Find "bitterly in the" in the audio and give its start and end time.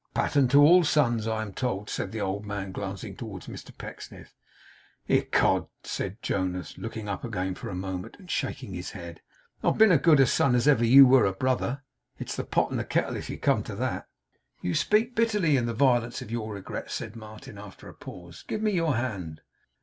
15.13-15.73